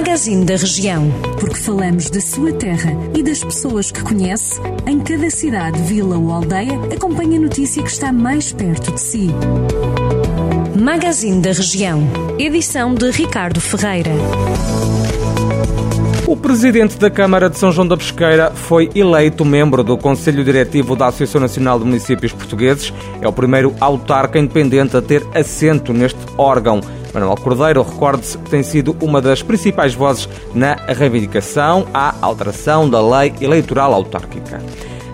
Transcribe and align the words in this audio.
Magazine 0.00 0.46
da 0.46 0.56
Região. 0.56 1.10
Porque 1.38 1.58
falamos 1.58 2.08
da 2.08 2.22
sua 2.22 2.54
terra 2.54 2.90
e 3.14 3.22
das 3.22 3.44
pessoas 3.44 3.92
que 3.92 4.02
conhece, 4.02 4.58
em 4.86 4.98
cada 4.98 5.28
cidade, 5.28 5.78
vila 5.82 6.16
ou 6.16 6.32
aldeia, 6.32 6.72
acompanhe 6.90 7.36
a 7.36 7.40
notícia 7.40 7.82
que 7.82 7.90
está 7.90 8.10
mais 8.10 8.50
perto 8.50 8.92
de 8.92 8.98
si. 8.98 9.28
Magazine 10.74 11.42
da 11.42 11.52
Região. 11.52 12.02
Edição 12.38 12.94
de 12.94 13.10
Ricardo 13.10 13.60
Ferreira. 13.60 14.10
O 16.26 16.34
presidente 16.34 16.96
da 16.96 17.10
Câmara 17.10 17.50
de 17.50 17.58
São 17.58 17.70
João 17.70 17.86
da 17.86 17.96
Pesqueira 17.96 18.52
foi 18.52 18.88
eleito 18.94 19.44
membro 19.44 19.84
do 19.84 19.98
Conselho 19.98 20.42
Diretivo 20.42 20.96
da 20.96 21.08
Associação 21.08 21.42
Nacional 21.42 21.78
de 21.78 21.84
Municípios 21.84 22.32
Portugueses. 22.32 22.90
É 23.20 23.28
o 23.28 23.32
primeiro 23.32 23.74
autarca 23.78 24.38
independente 24.38 24.96
a 24.96 25.02
ter 25.02 25.26
assento 25.34 25.92
neste 25.92 26.20
órgão. 26.38 26.80
Manuel 27.12 27.36
Cordeiro, 27.36 27.82
recorde-se, 27.82 28.38
tem 28.38 28.62
sido 28.62 28.96
uma 29.00 29.20
das 29.20 29.42
principais 29.42 29.94
vozes 29.94 30.28
na 30.54 30.74
reivindicação 30.74 31.86
à 31.92 32.14
alteração 32.20 32.88
da 32.88 33.00
lei 33.00 33.32
eleitoral 33.40 33.92
autárquica. 33.92 34.60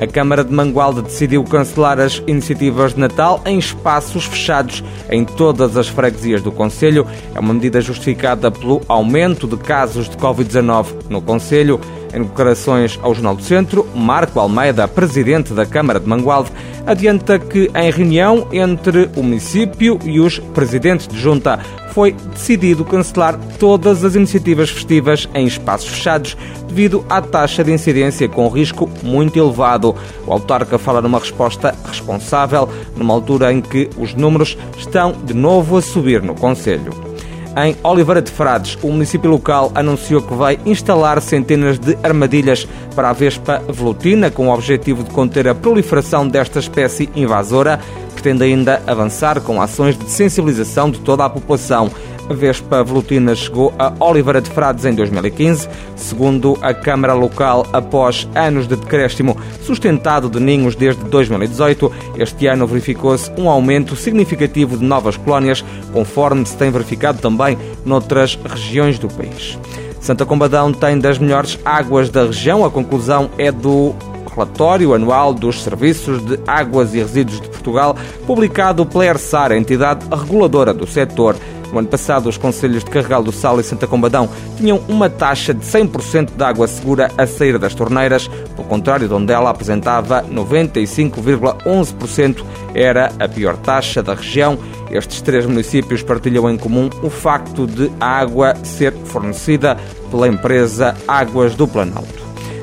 A 0.00 0.06
Câmara 0.06 0.42
de 0.42 0.52
Mangualde 0.52 1.02
decidiu 1.02 1.44
cancelar 1.44 2.00
as 2.00 2.22
iniciativas 2.26 2.94
de 2.94 3.00
Natal 3.00 3.40
em 3.44 3.58
espaços 3.58 4.24
fechados 4.24 4.82
em 5.10 5.24
todas 5.24 5.76
as 5.76 5.86
freguesias 5.86 6.42
do 6.42 6.50
Conselho. 6.50 7.06
É 7.34 7.38
uma 7.38 7.54
medida 7.54 7.80
justificada 7.80 8.50
pelo 8.50 8.80
aumento 8.88 9.46
de 9.46 9.56
casos 9.58 10.08
de 10.08 10.16
Covid-19 10.16 10.86
no 11.10 11.20
Conselho. 11.20 11.78
Em 12.12 12.22
declarações 12.22 12.98
ao 13.02 13.14
Jornal 13.14 13.36
do 13.36 13.42
Centro, 13.42 13.86
Marco 13.94 14.38
Almeida, 14.38 14.86
presidente 14.86 15.54
da 15.54 15.64
Câmara 15.64 15.98
de 15.98 16.06
Mangualde, 16.06 16.52
adianta 16.86 17.38
que 17.38 17.70
em 17.74 17.90
reunião 17.90 18.46
entre 18.52 19.08
o 19.16 19.22
município 19.22 19.98
e 20.04 20.20
os 20.20 20.38
presidentes 20.38 21.08
de 21.08 21.18
junta 21.18 21.58
foi 21.92 22.12
decidido 22.12 22.84
cancelar 22.84 23.38
todas 23.58 24.04
as 24.04 24.14
iniciativas 24.14 24.70
festivas 24.70 25.28
em 25.34 25.46
espaços 25.46 25.88
fechados 25.88 26.36
devido 26.66 27.04
à 27.08 27.20
taxa 27.20 27.62
de 27.62 27.72
incidência 27.72 28.28
com 28.28 28.48
risco 28.48 28.88
muito 29.02 29.38
elevado. 29.38 29.94
O 30.26 30.32
autarca 30.32 30.78
fala 30.78 31.02
numa 31.02 31.18
resposta 31.18 31.74
responsável 31.86 32.68
numa 32.96 33.12
altura 33.12 33.52
em 33.52 33.60
que 33.60 33.90
os 33.98 34.14
números 34.14 34.56
estão 34.76 35.12
de 35.12 35.34
novo 35.34 35.76
a 35.76 35.82
subir 35.82 36.22
no 36.22 36.34
Conselho. 36.34 37.11
Em 37.54 37.76
Oliveira 37.82 38.22
de 38.22 38.30
Frades, 38.30 38.78
o 38.82 38.88
município 38.88 39.30
local 39.30 39.70
anunciou 39.74 40.22
que 40.22 40.32
vai 40.32 40.58
instalar 40.64 41.20
centenas 41.20 41.78
de 41.78 41.98
armadilhas 42.02 42.66
para 42.96 43.10
a 43.10 43.12
vespa 43.12 43.62
velutina, 43.68 44.30
com 44.30 44.48
o 44.48 44.54
objetivo 44.54 45.04
de 45.04 45.10
conter 45.10 45.46
a 45.46 45.54
proliferação 45.54 46.26
desta 46.26 46.58
espécie 46.58 47.10
invasora. 47.14 47.78
Pretende 48.14 48.44
ainda 48.44 48.82
avançar 48.86 49.40
com 49.42 49.60
ações 49.60 49.98
de 49.98 50.10
sensibilização 50.10 50.90
de 50.90 51.00
toda 51.00 51.26
a 51.26 51.30
população. 51.30 51.90
A 52.28 52.34
Vespa 52.34 52.82
velutina 52.84 53.34
chegou 53.34 53.74
a 53.78 53.92
Oliveira 53.98 54.40
de 54.40 54.48
Frades 54.50 54.84
em 54.84 54.94
2015, 54.94 55.68
segundo 55.96 56.56
a 56.62 56.72
Câmara 56.72 57.14
Local, 57.14 57.66
após 57.72 58.28
anos 58.34 58.68
de 58.68 58.76
decréscimo 58.76 59.36
sustentado 59.62 60.30
de 60.30 60.38
ninhos 60.38 60.76
desde 60.76 61.02
2018. 61.04 61.92
Este 62.18 62.46
ano 62.46 62.66
verificou-se 62.66 63.30
um 63.36 63.50
aumento 63.50 63.96
significativo 63.96 64.76
de 64.76 64.84
novas 64.84 65.16
colónias, 65.16 65.64
conforme 65.92 66.46
se 66.46 66.56
tem 66.56 66.70
verificado 66.70 67.18
também 67.20 67.58
noutras 67.84 68.38
regiões 68.44 68.98
do 68.98 69.08
país. 69.08 69.58
Santa 70.00 70.26
Combadão 70.26 70.72
tem 70.72 70.98
das 70.98 71.18
melhores 71.18 71.58
águas 71.64 72.10
da 72.10 72.24
região. 72.24 72.64
A 72.64 72.70
conclusão 72.70 73.30
é 73.38 73.52
do 73.52 73.94
relatório 74.34 74.94
anual 74.94 75.34
dos 75.34 75.62
Serviços 75.62 76.24
de 76.24 76.38
Águas 76.46 76.94
e 76.94 76.98
Resíduos 76.98 77.40
de 77.40 77.48
Portugal, 77.48 77.96
publicado 78.26 78.86
pela 78.86 79.06
ERSAR, 79.06 79.52
a 79.52 79.56
entidade 79.56 80.06
reguladora 80.10 80.72
do 80.72 80.86
setor. 80.86 81.36
No 81.72 81.78
ano 81.78 81.88
passado, 81.88 82.28
os 82.28 82.36
Conselhos 82.36 82.84
de 82.84 82.90
Carregal 82.90 83.22
do 83.22 83.32
Sal 83.32 83.58
e 83.58 83.64
Santa 83.64 83.86
Combadão 83.86 84.28
tinham 84.58 84.82
uma 84.88 85.08
taxa 85.08 85.54
de 85.54 85.64
100% 85.64 86.36
de 86.36 86.44
água 86.44 86.68
segura 86.68 87.10
a 87.16 87.26
sair 87.26 87.58
das 87.58 87.74
torneiras, 87.74 88.28
pelo 88.28 88.68
contrário 88.68 89.08
de 89.08 89.14
onde 89.14 89.32
ela 89.32 89.48
apresentava 89.48 90.22
95,11%, 90.24 92.44
era 92.74 93.10
a 93.18 93.26
pior 93.26 93.56
taxa 93.56 94.02
da 94.02 94.12
região. 94.14 94.58
Estes 94.90 95.22
três 95.22 95.46
municípios 95.46 96.02
partilham 96.02 96.50
em 96.50 96.58
comum 96.58 96.90
o 97.02 97.08
facto 97.08 97.66
de 97.66 97.90
a 97.98 98.18
água 98.18 98.54
ser 98.62 98.92
fornecida 99.06 99.78
pela 100.10 100.28
empresa 100.28 100.94
Águas 101.08 101.54
do 101.54 101.66
Planalto. 101.66 102.21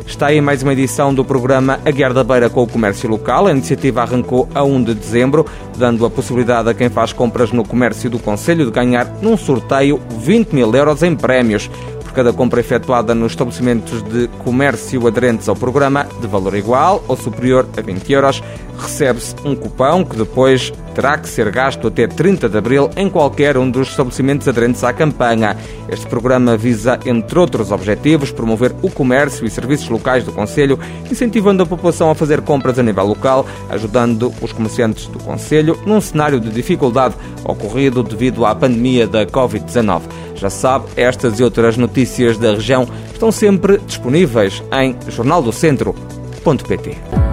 Está 0.10 0.28
aí 0.28 0.42
mais 0.42 0.64
uma 0.64 0.74
edição 0.74 1.14
do 1.14 1.24
programa 1.24 1.80
A 1.86 1.92
Guerra 1.92 2.16
da 2.16 2.24
Beira 2.24 2.50
com 2.50 2.64
o 2.64 2.68
Comércio 2.68 3.08
Local. 3.08 3.46
A 3.46 3.52
iniciativa 3.52 4.02
arrancou 4.02 4.50
a 4.56 4.64
1 4.64 4.84
de 4.84 4.96
dezembro, 4.96 5.46
dando 5.78 6.04
a 6.04 6.10
possibilidade 6.10 6.68
a 6.68 6.74
quem 6.74 6.90
faz 6.90 7.14
compras 7.14 7.52
no 7.52 7.64
comércio 7.64 8.10
do 8.10 8.18
Conselho 8.18 8.66
de 8.66 8.72
ganhar 8.72 9.06
num 9.22 9.38
sorteio 9.38 10.02
20 10.18 10.52
mil 10.52 10.76
euros 10.76 11.04
em 11.04 11.16
prémios 11.16 11.70
por 12.10 12.14
cada 12.14 12.34
compra 12.34 12.60
efetuada 12.60 13.14
nos 13.14 13.34
estabelecimentos 13.34 14.02
de 14.02 14.28
comércio 14.44 15.06
aderentes 15.08 15.48
ao 15.48 15.56
programa, 15.56 16.08
de 16.20 16.28
valor 16.28 16.56
igual 16.56 17.04
ou 17.08 17.16
superior 17.16 17.68
a 17.78 17.82
20 17.82 18.12
euros, 18.12 18.44
recebe-se 18.80 19.36
um 19.46 19.56
cupão 19.56 20.04
que 20.04 20.16
depois 20.16 20.74
terá 20.96 21.18
que 21.18 21.30
ser 21.30 21.52
gasto 21.52 21.88
até 21.88 22.08
30 22.08 22.50
de 22.50 22.58
abril 22.58 22.90
em 22.96 23.10
qualquer 23.10 23.58
um 23.58 23.70
dos 23.70 23.90
estabelecimentos 23.90 24.48
aderentes 24.48 24.84
à 24.84 24.92
campanha. 24.92 25.56
Este 25.88 26.08
programa 26.08 26.58
visa, 26.58 27.00
entre 27.06 27.38
outros 27.38 27.72
objetivos, 27.72 28.32
promover 28.32 28.74
o 28.82 28.90
comércio 28.90 29.46
e 29.46 29.50
serviços 29.50 29.88
locais 29.90 30.24
do 30.24 30.32
Conselho, 30.32 30.80
incentivando 31.12 31.62
a 31.62 31.66
população 31.66 32.10
a 32.10 32.16
fazer 32.16 32.42
compras 32.42 32.80
a 32.80 32.84
nível 32.84 33.06
local, 33.06 33.46
ajudando 33.70 34.34
os 34.42 34.52
comerciantes 34.52 35.06
do 35.08 35.20
Conselho 35.20 35.80
num 35.86 36.02
cenário 36.02 36.40
de 36.40 36.50
dificuldade 36.50 37.16
ocorrido 37.44 38.02
devido 38.02 38.46
à 38.46 38.56
pandemia 38.56 39.08
da 39.08 39.26
Covid-19. 39.26 40.02
Já 40.40 40.50
sabe, 40.50 40.86
estas 40.96 41.40
e 41.40 41.44
outras 41.44 41.76
notícias 41.76 42.38
da 42.38 42.54
região 42.54 42.88
estão 43.12 43.32
sempre 43.32 43.80
disponíveis 43.80 44.64
em 44.72 44.96
jornaldocentro.pt. 45.10 47.29